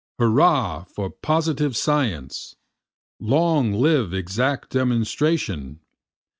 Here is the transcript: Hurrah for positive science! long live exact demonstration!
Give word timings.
Hurrah 0.17 0.85
for 0.85 1.11
positive 1.11 1.77
science! 1.77 2.55
long 3.19 3.71
live 3.71 4.15
exact 4.15 4.71
demonstration! 4.71 5.79